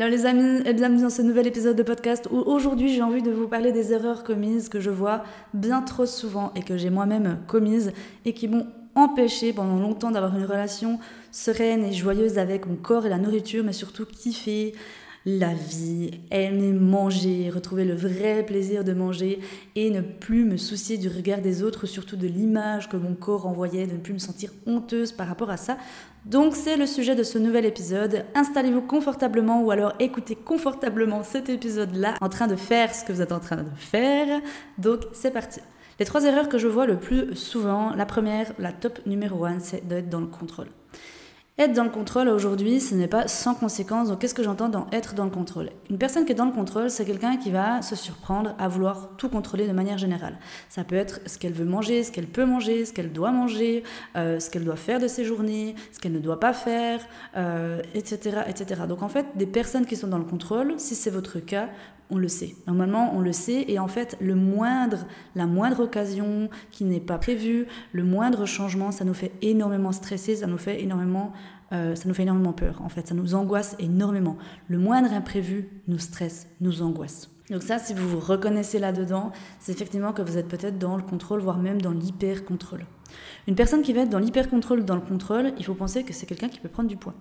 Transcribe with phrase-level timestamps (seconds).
[0.00, 3.20] Hello les amis et bienvenue dans ce nouvel épisode de podcast où aujourd'hui j'ai envie
[3.20, 6.88] de vous parler des erreurs commises que je vois bien trop souvent et que j'ai
[6.88, 7.92] moi-même commises
[8.24, 10.98] et qui m'ont empêché pendant longtemps d'avoir une relation
[11.32, 14.74] sereine et joyeuse avec mon corps et la nourriture mais surtout kiffer
[15.26, 19.40] la vie, aimer manger, retrouver le vrai plaisir de manger
[19.76, 23.46] et ne plus me soucier du regard des autres, surtout de l'image que mon corps
[23.46, 25.76] envoyait, de ne plus me sentir honteuse par rapport à ça.
[26.24, 28.24] Donc c'est le sujet de ce nouvel épisode.
[28.34, 33.22] Installez-vous confortablement ou alors écoutez confortablement cet épisode-là en train de faire ce que vous
[33.22, 34.40] êtes en train de faire.
[34.78, 35.60] Donc c'est parti.
[35.98, 39.60] Les trois erreurs que je vois le plus souvent, la première, la top numéro 1,
[39.60, 40.68] c'est d'être dans le contrôle.
[41.60, 44.08] Être dans le contrôle aujourd'hui, ce n'est pas sans conséquence.
[44.08, 45.68] Donc, qu'est-ce que j'entends dans être dans le contrôle?
[45.90, 49.10] Une personne qui est dans le contrôle, c'est quelqu'un qui va se surprendre à vouloir
[49.18, 50.38] tout contrôler de manière générale.
[50.70, 53.84] Ça peut être ce qu'elle veut manger, ce qu'elle peut manger, ce qu'elle doit manger,
[54.16, 57.00] euh, ce qu'elle doit faire de ses journées, ce qu'elle ne doit pas faire,
[57.36, 58.38] euh, etc.
[58.88, 61.68] Donc, en fait, des personnes qui sont dans le contrôle, si c'est votre cas,
[62.10, 62.54] on le sait.
[62.66, 63.64] Normalement, on le sait.
[63.68, 68.90] Et en fait, le moindre, la moindre occasion qui n'est pas prévue, le moindre changement,
[68.90, 71.32] ça nous fait énormément stresser, ça nous fait énormément,
[71.72, 72.80] euh, ça nous fait énormément peur.
[72.82, 74.36] En fait, ça nous angoisse énormément.
[74.68, 77.30] Le moindre imprévu nous stresse, nous angoisse.
[77.50, 81.02] Donc ça, si vous vous reconnaissez là-dedans, c'est effectivement que vous êtes peut-être dans le
[81.02, 82.86] contrôle, voire même dans l'hyper-contrôle.
[83.48, 86.26] Une personne qui va être dans l'hyper-contrôle, dans le contrôle, il faut penser que c'est
[86.26, 87.14] quelqu'un qui peut prendre du poids.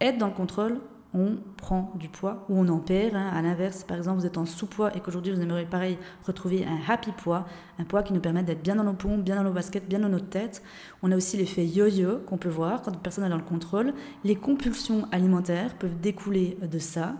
[0.00, 0.80] Être dans le contrôle,
[1.14, 3.14] on prend du poids ou on en perd.
[3.14, 3.30] Hein.
[3.32, 5.96] À l'inverse, par exemple, vous êtes en sous-poids et qu'aujourd'hui vous aimeriez pareil
[6.26, 7.46] retrouver un happy poids,
[7.78, 10.00] un poids qui nous permet d'être bien dans nos pompes, bien dans nos baskets, bien
[10.00, 10.62] dans notre tête.
[11.02, 13.94] On a aussi l'effet yo-yo qu'on peut voir quand une personne est dans le contrôle.
[14.24, 17.14] Les compulsions alimentaires peuvent découler de ça,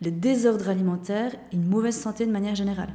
[0.00, 2.94] les désordres alimentaires, une mauvaise santé de manière générale.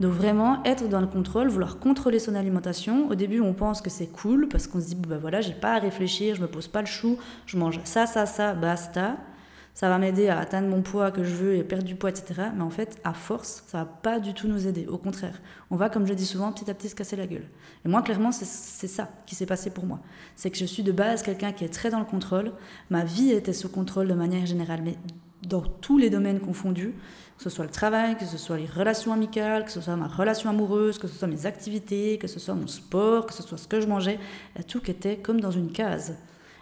[0.00, 3.08] Donc vraiment être dans le contrôle, vouloir contrôler son alimentation.
[3.08, 5.74] Au début, on pense que c'est cool parce qu'on se dit bah voilà, j'ai pas
[5.74, 7.16] à réfléchir, je me pose pas le chou,
[7.46, 9.16] je mange ça, ça, ça, basta
[9.74, 12.42] ça va m'aider à atteindre mon poids que je veux et perdre du poids, etc.
[12.56, 14.86] Mais en fait, à force, ça va pas du tout nous aider.
[14.86, 17.46] Au contraire, on va, comme je dis souvent, petit à petit se casser la gueule.
[17.84, 19.98] Et moi, clairement, c'est ça qui s'est passé pour moi.
[20.36, 22.52] C'est que je suis de base quelqu'un qui est très dans le contrôle.
[22.88, 24.96] Ma vie était sous contrôle de manière générale, mais
[25.42, 26.94] dans tous les domaines confondus,
[27.36, 30.06] que ce soit le travail, que ce soit les relations amicales, que ce soit ma
[30.06, 33.58] relation amoureuse, que ce soit mes activités, que ce soit mon sport, que ce soit
[33.58, 34.20] ce que je mangeais,
[34.68, 36.16] tout qui était comme dans une case.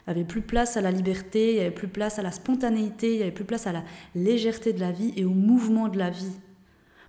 [0.07, 2.33] Il n'y avait plus place à la liberté, il n'y avait plus place à la
[2.33, 5.89] spontanéité, il n'y avait plus place à la légèreté de la vie et au mouvement
[5.89, 6.33] de la vie.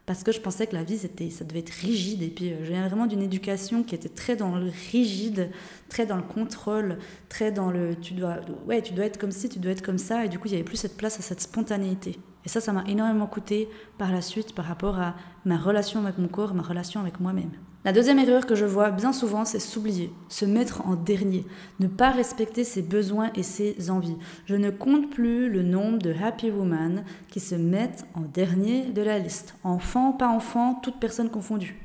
[0.05, 2.21] Parce que je pensais que la vie, c'était, ça devait être rigide.
[2.23, 5.49] Et puis, euh, je viens vraiment d'une éducation qui était très dans le rigide,
[5.87, 6.97] très dans le contrôle,
[7.29, 9.97] très dans le tu dois, ouais, tu dois être comme ci, tu dois être comme
[9.97, 10.25] ça.
[10.25, 12.19] Et du coup, il n'y avait plus cette place à cette spontanéité.
[12.45, 15.15] Et ça, ça m'a énormément coûté par la suite par rapport à
[15.45, 17.51] ma relation avec mon corps, ma relation avec moi-même.
[17.85, 21.45] La deuxième erreur que je vois bien souvent, c'est s'oublier, se mettre en dernier,
[21.81, 24.16] ne pas respecter ses besoins et ses envies.
[24.45, 29.01] Je ne compte plus le nombre de happy women qui se mettent en dernier de
[29.01, 29.55] la liste.
[29.66, 31.77] Enfant, pas enfant, toute personne confondue.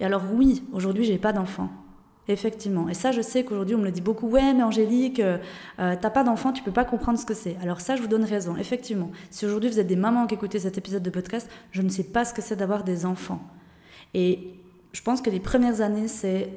[0.00, 1.70] Et alors oui, aujourd'hui, j'ai pas d'enfant.
[2.28, 2.88] Effectivement.
[2.88, 4.28] Et ça, je sais qu'aujourd'hui, on me le dit beaucoup.
[4.28, 5.38] Ouais, mais Angélique, euh,
[5.80, 7.56] euh, t'as pas d'enfant, tu peux pas comprendre ce que c'est.
[7.62, 8.56] Alors ça, je vous donne raison.
[8.56, 9.10] Effectivement.
[9.30, 12.04] Si aujourd'hui vous êtes des mamans qui écoutez cet épisode de podcast, je ne sais
[12.04, 13.40] pas ce que c'est d'avoir des enfants.
[14.14, 14.61] Et
[14.92, 16.50] je pense que les premières années, c'est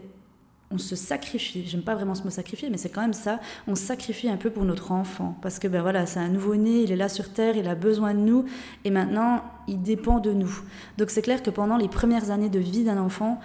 [0.72, 1.66] on se sacrifie.
[1.66, 3.40] J'aime pas vraiment ce mot sacrifier, mais c'est quand même ça.
[3.68, 6.92] On sacrifie un peu pour notre enfant parce que ben voilà, c'est un nouveau-né, il
[6.92, 8.46] est là sur terre, il a besoin de nous
[8.84, 10.62] et maintenant il dépend de nous.
[10.98, 13.40] Donc c'est clair que pendant les premières années de vie d'un enfant,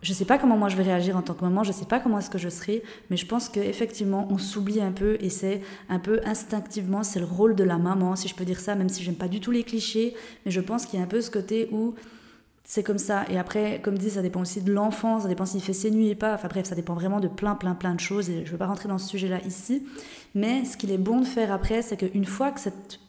[0.00, 2.00] je sais pas comment moi je vais réagir en tant que maman, je sais pas
[2.00, 5.60] comment est-ce que je serai, mais je pense qu'effectivement on s'oublie un peu et c'est
[5.88, 8.88] un peu instinctivement, c'est le rôle de la maman, si je peux dire ça, même
[8.88, 10.14] si j'aime pas du tout les clichés,
[10.46, 11.94] mais je pense qu'il y a un peu ce côté où
[12.70, 13.24] c'est comme ça.
[13.30, 16.10] Et après, comme dit, ça dépend aussi de l'enfant, ça dépend s'il fait ses nuits
[16.10, 16.34] et pas.
[16.34, 18.28] Enfin bref, ça dépend vraiment de plein, plein, plein de choses.
[18.28, 19.86] Et je ne veux pas rentrer dans ce sujet-là ici.
[20.34, 23.00] Mais ce qu'il est bon de faire après, c'est qu'une fois que cette,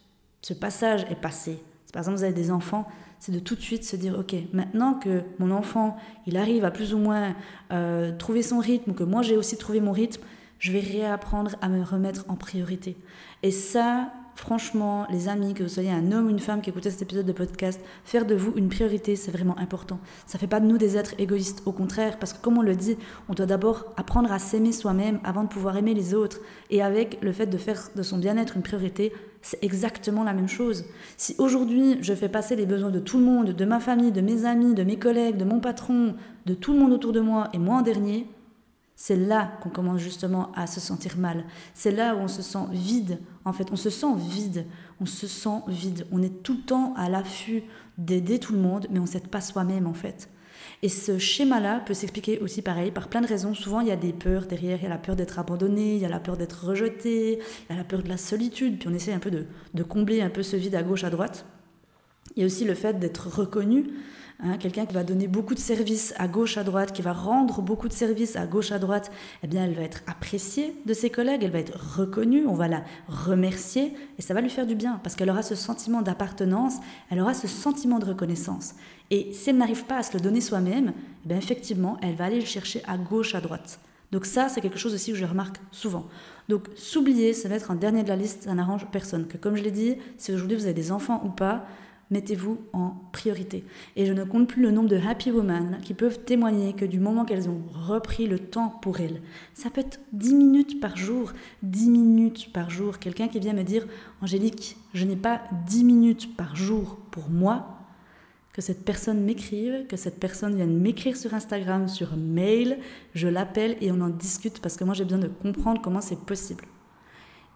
[0.41, 1.61] ce passage est passé,
[1.91, 2.87] par exemple vous avez des enfants,
[3.19, 6.71] c'est de tout de suite se dire, ok, maintenant que mon enfant, il arrive à
[6.71, 7.35] plus ou moins
[7.73, 10.23] euh, trouver son rythme, que moi j'ai aussi trouvé mon rythme,
[10.59, 12.95] je vais réapprendre à me remettre en priorité.
[13.43, 16.89] Et ça, Franchement, les amis, que vous soyez un homme ou une femme qui écoutez
[16.89, 19.99] cet épisode de podcast, faire de vous une priorité, c'est vraiment important.
[20.27, 22.61] Ça ne fait pas de nous des êtres égoïstes, au contraire, parce que comme on
[22.61, 22.95] le dit,
[23.27, 26.39] on doit d'abord apprendre à s'aimer soi-même avant de pouvoir aimer les autres.
[26.69, 30.47] Et avec le fait de faire de son bien-être une priorité, c'est exactement la même
[30.47, 30.85] chose.
[31.17, 34.21] Si aujourd'hui je fais passer les besoins de tout le monde, de ma famille, de
[34.21, 36.15] mes amis, de mes collègues, de mon patron,
[36.45, 38.25] de tout le monde autour de moi, et moi en dernier,
[39.01, 41.45] c'est là qu'on commence justement à se sentir mal.
[41.73, 43.19] C'est là où on se sent vide.
[43.45, 44.65] En fait, on se sent vide.
[44.99, 46.05] On se sent vide.
[46.11, 47.63] On est tout le temps à l'affût
[47.97, 50.29] d'aider tout le monde, mais on ne s'aide pas soi-même en fait.
[50.83, 53.53] Et ce schéma-là peut s'expliquer aussi pareil par plein de raisons.
[53.53, 54.79] Souvent, il y a des peurs derrière.
[54.79, 57.69] Il y a la peur d'être abandonné, il y a la peur d'être rejeté, il
[57.69, 58.79] y a la peur de la solitude.
[58.79, 61.09] Puis on essaie un peu de, de combler un peu ce vide à gauche, à
[61.09, 61.45] droite.
[62.35, 63.91] Il y a aussi le fait d'être reconnu.
[64.41, 67.61] Hein, quelqu'un qui va donner beaucoup de services à gauche, à droite, qui va rendre
[67.61, 69.11] beaucoup de services à gauche, à droite,
[69.43, 72.69] eh bien, elle va être appréciée de ses collègues, elle va être reconnue, on va
[72.69, 76.75] la remercier, et ça va lui faire du bien, parce qu'elle aura ce sentiment d'appartenance,
[77.09, 78.75] elle aura ce sentiment de reconnaissance.
[79.11, 80.93] Et si elle n'arrive pas à se le donner soi-même,
[81.29, 83.81] eh effectivement, elle va aller le chercher à gauche, à droite.
[84.13, 86.07] Donc ça, c'est quelque chose aussi que je remarque souvent.
[86.47, 89.27] Donc s'oublier, se mettre en dernier de la liste, ça n'arrange personne.
[89.27, 91.65] Que comme je l'ai dit, si aujourd'hui vous avez des enfants ou pas,
[92.11, 93.63] mettez-vous en priorité.
[93.95, 96.99] Et je ne compte plus le nombre de happy women qui peuvent témoigner que du
[96.99, 99.21] moment qu'elles ont repris le temps pour elles,
[99.53, 101.33] ça peut être 10 minutes par jour,
[101.63, 102.99] 10 minutes par jour.
[102.99, 103.85] Quelqu'un qui vient me dire,
[104.21, 107.75] Angélique, je n'ai pas 10 minutes par jour pour moi,
[108.53, 112.79] que cette personne m'écrive, que cette personne vienne m'écrire sur Instagram, sur mail,
[113.13, 116.19] je l'appelle et on en discute parce que moi j'ai besoin de comprendre comment c'est
[116.19, 116.65] possible.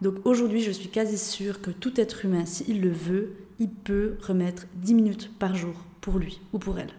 [0.02, 4.18] Donc aujourd'hui, je suis quasi sûre que tout être humain, s'il le veut, il peut
[4.22, 6.94] remettre 10 minutes par jour pour lui ou pour elle.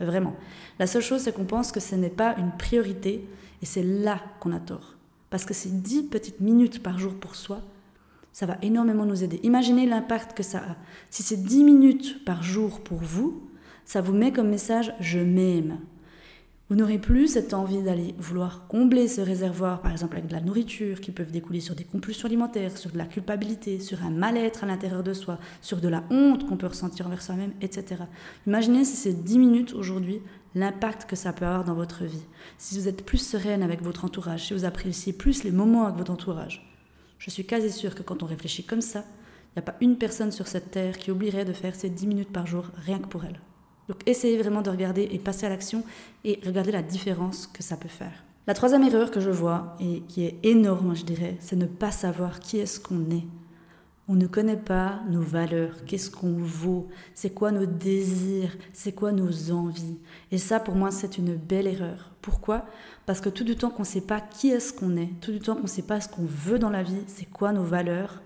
[0.00, 0.34] Vraiment.
[0.78, 3.26] La seule chose, c'est qu'on pense que ce n'est pas une priorité
[3.62, 4.96] et c'est là qu'on a tort.
[5.30, 7.60] Parce que ces 10 petites minutes par jour pour soi,
[8.32, 9.40] ça va énormément nous aider.
[9.44, 10.76] Imaginez l'impact que ça a.
[11.10, 13.48] Si c'est 10 minutes par jour pour vous,
[13.84, 15.78] ça vous met comme message je m'aime.
[16.70, 20.40] Vous n'aurez plus cette envie d'aller vouloir combler ce réservoir, par exemple avec de la
[20.40, 24.64] nourriture, qui peuvent découler sur des compulsions alimentaires, sur de la culpabilité, sur un mal-être
[24.64, 28.04] à l'intérieur de soi, sur de la honte qu'on peut ressentir envers soi-même, etc.
[28.46, 30.22] Imaginez si c'est 10 minutes aujourd'hui,
[30.54, 32.24] l'impact que ça peut avoir dans votre vie.
[32.56, 35.98] Si vous êtes plus sereine avec votre entourage, si vous appréciez plus les moments avec
[35.98, 36.66] votre entourage.
[37.18, 39.98] Je suis quasi sûre que quand on réfléchit comme ça, il n'y a pas une
[39.98, 43.08] personne sur cette terre qui oublierait de faire ces 10 minutes par jour rien que
[43.08, 43.38] pour elle.
[43.88, 45.84] Donc essayez vraiment de regarder et passer à l'action
[46.24, 48.24] et regarder la différence que ça peut faire.
[48.46, 51.90] La troisième erreur que je vois et qui est énorme, je dirais, c'est ne pas
[51.90, 53.24] savoir qui est-ce qu'on est.
[54.06, 59.12] On ne connaît pas nos valeurs, qu'est-ce qu'on vaut, c'est quoi nos désirs, c'est quoi
[59.12, 59.96] nos envies?
[60.30, 62.10] Et ça, pour moi, c'est une belle erreur.
[62.20, 62.66] Pourquoi?
[63.06, 65.40] Parce que tout du temps qu'on ne sait pas qui est-ce qu'on est, tout du
[65.40, 68.20] temps qu'on ne sait pas ce qu'on veut dans la vie, c'est quoi nos valeurs,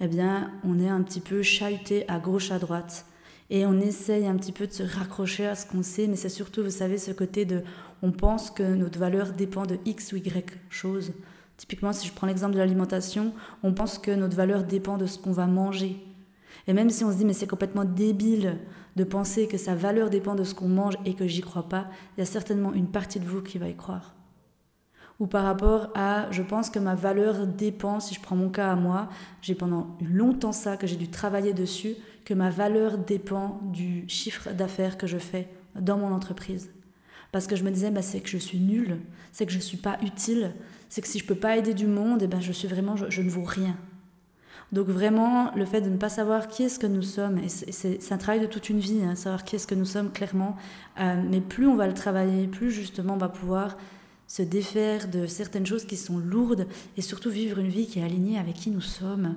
[0.00, 3.06] eh bien, on est un petit peu chahuté à gauche, à droite
[3.50, 6.28] et on essaye un petit peu de se raccrocher à ce qu'on sait, mais c'est
[6.28, 7.62] surtout, vous savez, ce côté de
[8.02, 11.12] on pense que notre valeur dépend de X ou Y chose.
[11.56, 15.18] Typiquement, si je prends l'exemple de l'alimentation, on pense que notre valeur dépend de ce
[15.18, 15.96] qu'on va manger.
[16.66, 18.58] Et même si on se dit, mais c'est complètement débile
[18.96, 21.88] de penser que sa valeur dépend de ce qu'on mange et que j'y crois pas,
[22.16, 24.14] il y a certainement une partie de vous qui va y croire.
[25.20, 28.72] Ou par rapport à, je pense que ma valeur dépend, si je prends mon cas
[28.72, 29.10] à moi,
[29.42, 31.94] j'ai pendant longtemps ça, que j'ai dû travailler dessus,
[32.24, 36.70] que ma valeur dépend du chiffre d'affaires que je fais dans mon entreprise.
[37.32, 38.98] Parce que je me disais, bah, c'est que je suis nulle,
[39.30, 40.54] c'est que je ne suis pas utile,
[40.88, 42.96] c'est que si je ne peux pas aider du monde, eh ben, je suis vraiment,
[42.96, 43.76] je, ne vaux rien.
[44.72, 48.18] Donc vraiment, le fait de ne pas savoir qui est-ce que nous sommes, c'est un
[48.18, 50.56] travail de toute une vie, hein, savoir qui est-ce que nous sommes clairement,
[50.98, 53.76] euh, mais plus on va le travailler, plus justement on va pouvoir
[54.30, 58.04] se défaire de certaines choses qui sont lourdes et surtout vivre une vie qui est
[58.04, 59.34] alignée avec qui nous sommes,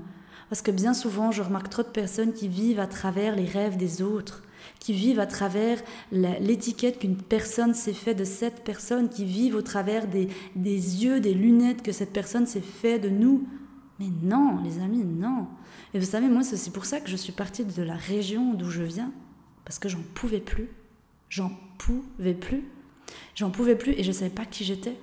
[0.50, 3.76] parce que bien souvent, je remarque trop de personnes qui vivent à travers les rêves
[3.76, 4.44] des autres,
[4.78, 5.82] qui vivent à travers
[6.12, 11.20] l'étiquette qu'une personne s'est fait de cette personne, qui vivent au travers des, des yeux,
[11.20, 13.48] des lunettes que cette personne s'est fait de nous.
[14.00, 15.48] Mais non, les amis, non.
[15.96, 18.70] Et vous savez, moi, c'est pour ça que je suis partie de la région d'où
[18.70, 19.12] je viens,
[19.66, 20.70] parce que j'en pouvais plus.
[21.30, 22.64] J'en pouvais plus.
[23.36, 24.96] J'en pouvais plus et je ne savais pas qui j'étais.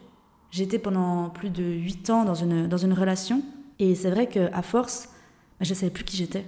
[0.51, 3.43] J'étais pendant plus de huit ans dans une, dans une relation.
[3.79, 5.09] Et c'est vrai qu'à force,
[5.61, 6.45] je ne savais plus qui j'étais.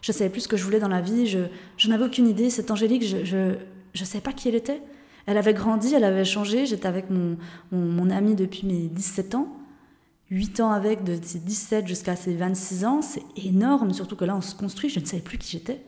[0.00, 1.26] Je ne savais plus ce que je voulais dans la vie.
[1.26, 2.50] Je n'avais aucune idée.
[2.50, 4.82] Cette Angélique, je ne savais pas qui elle était.
[5.26, 6.66] Elle avait grandi, elle avait changé.
[6.66, 7.36] J'étais avec mon,
[7.70, 9.48] mon, ami depuis mes 17 ans.
[10.30, 13.02] 8 ans avec, de ses 17 jusqu'à ses 26 ans.
[13.02, 14.88] C'est énorme, surtout que là, on se construit.
[14.88, 15.80] Je ne savais plus qui j'étais.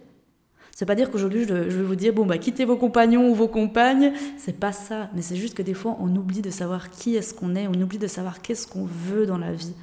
[0.74, 3.48] C'est pas dire qu'aujourd'hui je, vais vous dire bon bah quittez vos compagnons ou vos
[3.48, 7.14] compagnes, c'est pas ça, mais c'est juste que des fois on oublie de savoir qui
[7.14, 9.74] est-ce qu'on est, on oublie de savoir qu'est-ce qu'on veut dans la vie.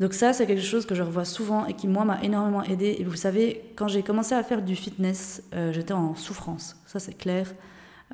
[0.00, 2.96] Donc ça, c'est quelque chose que je revois souvent et qui, moi, m'a énormément aidé.
[2.98, 6.76] Et vous savez, quand j'ai commencé à faire du fitness, euh, j'étais en souffrance.
[6.86, 7.54] Ça, c'est clair.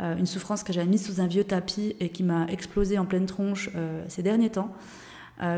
[0.00, 3.06] Euh, une souffrance que j'avais mise sous un vieux tapis et qui m'a explosé en
[3.06, 4.72] pleine tronche euh, ces derniers temps.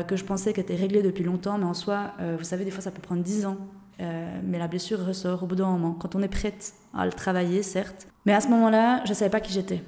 [0.07, 2.81] que je pensais qu'elle était réglée depuis longtemps, mais en soi, vous savez, des fois
[2.81, 3.57] ça peut prendre 10 ans.
[3.99, 7.63] Mais la blessure ressort au bout d'un moment, quand on est prête à le travailler,
[7.63, 8.07] certes.
[8.25, 9.81] Mais à ce moment-là, je ne savais pas qui j'étais.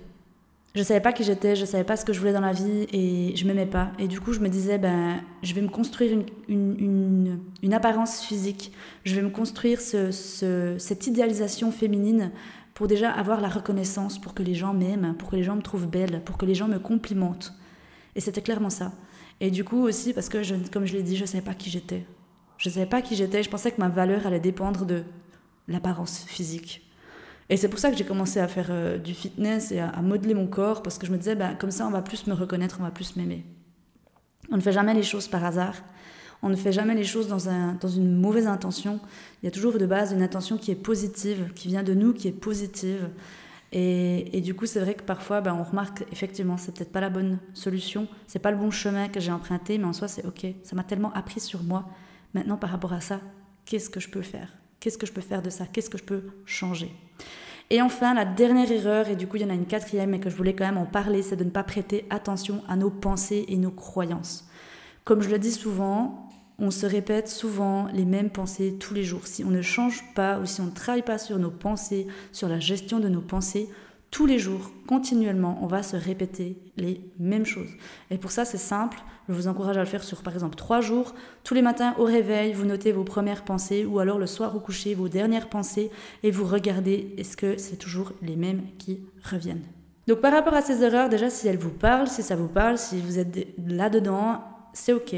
[0.75, 2.85] Je savais pas qui j'étais, je savais pas ce que je voulais dans la vie
[2.91, 3.91] et je m'aimais pas.
[3.97, 8.21] Et du coup, je me disais, ben, je vais me construire une, une, une, apparence
[8.21, 8.73] physique,
[9.05, 12.31] je vais me construire ce, ce, cette idéalisation féminine
[12.73, 15.61] pour déjà avoir la reconnaissance, pour que les gens m'aiment, pour que les gens me
[15.61, 17.53] trouvent belle, pour que les gens me complimentent.
[18.15, 18.91] Et c'était clairement ça.
[19.39, 21.53] Et du coup aussi, parce que, je, comme je l'ai dit, je ne savais pas
[21.53, 22.05] qui j'étais.
[22.57, 25.03] Je ne savais pas qui j'étais, je pensais que ma valeur allait dépendre de
[25.67, 26.81] l'apparence physique.
[27.49, 30.33] Et c'est pour ça que j'ai commencé à faire euh, du fitness et à, modeler
[30.33, 32.77] mon corps, parce que je me disais, ben, comme ça, on va plus me reconnaître,
[32.79, 33.45] on va plus m'aimer.
[34.51, 35.75] On ne fait jamais les choses par hasard.
[36.41, 38.99] On ne fait jamais les choses dans, un, dans une mauvaise intention.
[39.41, 42.13] Il y a toujours de base une intention qui est positive, qui vient de nous,
[42.13, 43.09] qui est positive.
[43.71, 47.01] Et, et du coup, c'est vrai que parfois, ben, on remarque effectivement, c'est peut-être pas
[47.01, 50.25] la bonne solution, c'est pas le bon chemin que j'ai emprunté, mais en soi, c'est
[50.25, 50.47] ok.
[50.63, 51.85] Ça m'a tellement appris sur moi.
[52.35, 53.21] Maintenant, par rapport à ça,
[53.63, 54.49] qu'est-ce que je peux faire?
[54.81, 55.65] Qu'est-ce que je peux faire de ça?
[55.65, 56.91] Qu'est-ce que je peux changer?
[57.69, 60.19] Et enfin, la dernière erreur, et du coup il y en a une quatrième, mais
[60.19, 62.89] que je voulais quand même en parler, c'est de ne pas prêter attention à nos
[62.89, 64.49] pensées et nos croyances.
[65.05, 69.27] Comme je le dis souvent, on se répète souvent les mêmes pensées tous les jours.
[69.27, 72.49] Si on ne change pas ou si on ne travaille pas sur nos pensées, sur
[72.49, 73.69] la gestion de nos pensées,
[74.11, 77.71] tous les jours, continuellement, on va se répéter les mêmes choses.
[78.11, 78.97] Et pour ça, c'est simple.
[79.27, 81.13] Je vous encourage à le faire sur, par exemple, trois jours.
[81.43, 84.59] Tous les matins, au réveil, vous notez vos premières pensées, ou alors le soir au
[84.59, 85.91] coucher, vos dernières pensées,
[86.23, 89.65] et vous regardez est-ce que c'est toujours les mêmes qui reviennent?
[90.07, 92.77] Donc par rapport à ces erreurs, déjà, si elles vous parlent, si ça vous parle,
[92.77, 94.43] si vous êtes là-dedans,
[94.73, 95.15] c'est OK.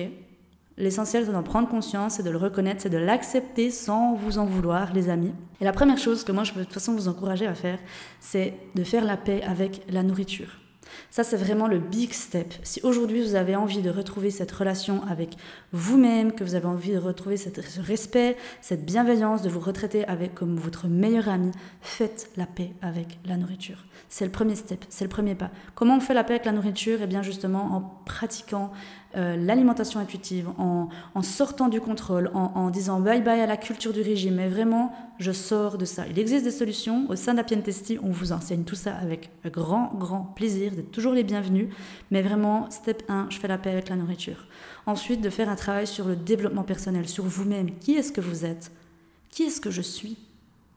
[0.80, 4.46] L'essentiel, c'est d'en prendre conscience, c'est de le reconnaître, c'est de l'accepter sans vous en
[4.46, 5.34] vouloir, les amis.
[5.60, 7.80] Et la première chose que moi, je peux de toute façon vous encourager à faire,
[8.20, 10.60] c'est de faire la paix avec la nourriture.
[11.10, 12.54] Ça, c'est vraiment le big step.
[12.64, 15.36] Si aujourd'hui vous avez envie de retrouver cette relation avec
[15.72, 17.50] vous-même, que vous avez envie de retrouver ce
[17.82, 23.20] respect, cette bienveillance, de vous retraiter avec comme votre meilleur ami, faites la paix avec
[23.26, 23.86] la nourriture.
[24.10, 25.50] C'est le premier step, c'est le premier pas.
[25.76, 27.00] Comment on fait la paix avec la nourriture?
[27.02, 28.72] Eh bien justement en pratiquant
[29.18, 30.90] euh, l'alimentation intuitive, en,
[31.22, 34.36] sortant du contrôle, en, disant bye bye à la culture du régime.
[34.36, 36.08] Mais vraiment, je sors de ça.
[36.08, 37.06] Il existe des solutions.
[37.10, 40.72] Au sein d'Apien Testi, on vous enseigne tout ça avec grand, grand plaisir.
[40.74, 41.70] Vous êtes toujours les bienvenus.
[42.12, 44.46] Mais vraiment, step 1, je fais la paix avec la nourriture.
[44.86, 47.72] Ensuite, de faire un travail sur le développement personnel, sur vous-même.
[47.80, 48.72] Qui est-ce que vous êtes?
[49.32, 50.18] Qui est-ce que je suis?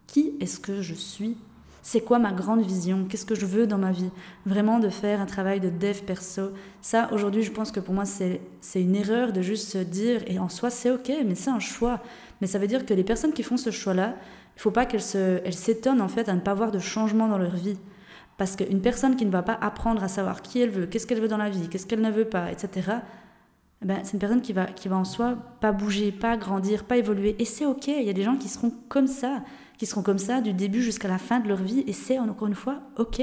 [0.06, 1.36] Qui est-ce que je suis?
[1.82, 3.06] C'est quoi ma grande vision?
[3.08, 4.10] Qu'est-ce que je veux dans ma vie?
[4.46, 6.50] Vraiment de faire un travail de dev perso.
[6.82, 8.40] Ça, aujourd'hui, je pense que pour moi, c'est
[8.74, 12.00] une erreur de juste se dire, et en soi, c'est ok, mais c'est un choix.
[12.40, 14.14] Mais ça veut dire que les personnes qui font ce choix-là,
[14.56, 17.56] il faut pas qu'elles s'étonnent en fait à ne pas voir de changement dans leur
[17.56, 17.78] vie.
[18.36, 21.20] Parce qu'une personne qui ne va pas apprendre à savoir qui elle veut, qu'est-ce qu'elle
[21.20, 22.90] veut dans la vie, qu'est-ce qu'elle ne veut pas, etc.,
[23.82, 26.84] eh ben, c'est une personne qui va, qui va en soi pas bouger, pas grandir,
[26.84, 27.34] pas évoluer.
[27.38, 29.42] Et c'est ok, il y a des gens qui seront comme ça
[29.80, 32.48] qui seront comme ça du début jusqu'à la fin de leur vie, et c'est encore
[32.48, 33.22] une fois ok.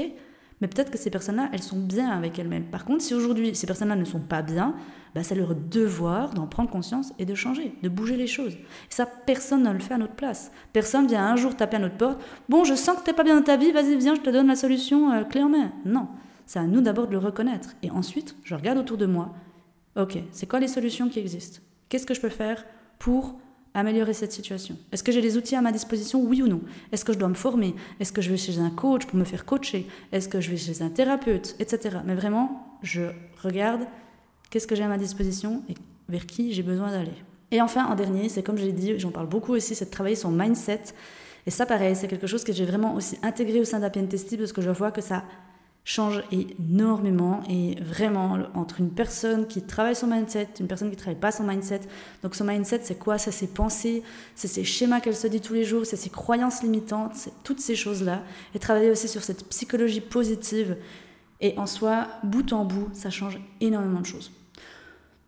[0.60, 2.64] Mais peut-être que ces personnes-là, elles sont bien avec elles-mêmes.
[2.64, 4.74] Par contre, si aujourd'hui ces personnes-là ne sont pas bien,
[5.14, 8.54] bah, c'est leur devoir d'en prendre conscience et de changer, de bouger les choses.
[8.54, 10.50] Et ça, personne ne le fait à notre place.
[10.72, 12.20] Personne vient un jour taper à notre porte.
[12.48, 14.30] Bon, je sens que tu n'es pas bien dans ta vie, vas-y, viens, je te
[14.30, 15.70] donne la solution euh, clé en main.
[15.84, 16.08] Non,
[16.44, 17.76] c'est à nous d'abord de le reconnaître.
[17.84, 19.32] Et ensuite, je regarde autour de moi.
[19.94, 21.60] Ok, c'est quoi les solutions qui existent?
[21.88, 22.64] Qu'est-ce que je peux faire
[22.98, 23.38] pour
[23.74, 26.60] améliorer cette situation Est-ce que j'ai les outils à ma disposition, oui ou non?
[26.92, 27.74] Est-ce que je dois me former?
[28.00, 29.86] Est-ce que je vais chez un coach pour me faire coacher?
[30.12, 31.56] Est-ce que je vais chez un thérapeute?
[31.58, 31.98] Etc.
[32.04, 33.02] Mais vraiment, je
[33.42, 33.82] regarde
[34.50, 35.74] qu'est-ce que j'ai à ma disposition et
[36.08, 37.12] vers qui j'ai besoin d'aller.
[37.50, 39.90] Et enfin, en dernier, c'est comme je l'ai dit, j'en parle beaucoup aussi, c'est de
[39.90, 40.82] travailler son mindset.
[41.46, 44.36] Et ça, pareil, c'est quelque chose que j'ai vraiment aussi intégré au sein d'Apien Testy
[44.36, 45.24] parce que je vois que ça
[45.88, 51.18] change énormément et vraiment entre une personne qui travaille son mindset, une personne qui travaille
[51.18, 51.80] pas son mindset.
[52.22, 53.16] Donc son mindset, c'est quoi?
[53.16, 54.02] C'est ses pensées,
[54.34, 57.60] c'est ses schémas qu'elle se dit tous les jours, c'est ses croyances limitantes, c'est toutes
[57.60, 58.22] ces choses-là.
[58.54, 60.76] Et travailler aussi sur cette psychologie positive.
[61.40, 64.30] Et en soi, bout en bout, ça change énormément de choses.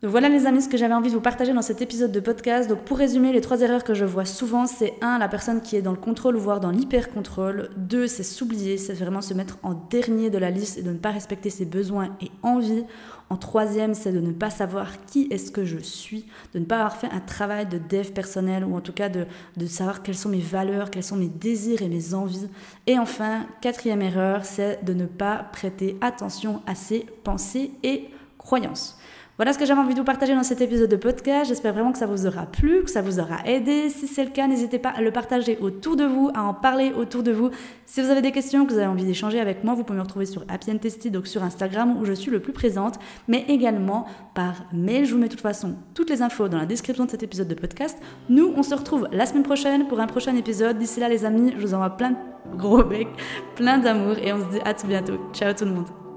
[0.03, 2.21] Donc voilà les amis ce que j'avais envie de vous partager dans cet épisode de
[2.21, 2.71] podcast.
[2.71, 5.77] Donc pour résumer, les trois erreurs que je vois souvent, c'est un, la personne qui
[5.77, 7.69] est dans le contrôle, voire dans l'hyper-contrôle.
[7.77, 10.97] Deux, c'est s'oublier, c'est vraiment se mettre en dernier de la liste et de ne
[10.97, 12.85] pas respecter ses besoins et envies.
[13.29, 16.77] En troisième, c'est de ne pas savoir qui est-ce que je suis, de ne pas
[16.77, 19.27] avoir fait un travail de dev personnel ou en tout cas de,
[19.59, 22.49] de savoir quelles sont mes valeurs, quels sont mes désirs et mes envies.
[22.87, 28.97] Et enfin, quatrième erreur, c'est de ne pas prêter attention à ses pensées et croyances.
[29.41, 31.49] Voilà ce que j'avais envie de vous partager dans cet épisode de podcast.
[31.49, 33.89] J'espère vraiment que ça vous aura plu, que ça vous aura aidé.
[33.89, 36.93] Si c'est le cas, n'hésitez pas à le partager autour de vous, à en parler
[36.93, 37.49] autour de vous.
[37.87, 40.03] Si vous avez des questions, que vous avez envie d'échanger avec moi, vous pouvez me
[40.03, 44.05] retrouver sur Happy Testy, donc sur Instagram où je suis le plus présente, mais également
[44.35, 45.07] par mail.
[45.07, 47.49] Je vous mets de toute façon toutes les infos dans la description de cet épisode
[47.49, 47.97] de podcast.
[48.29, 50.77] Nous, on se retrouve la semaine prochaine pour un prochain épisode.
[50.77, 53.09] D'ici là, les amis, je vous envoie plein de gros becs,
[53.57, 55.19] plein d'amour et on se dit à tout bientôt.
[55.33, 56.10] Ciao tout le monde.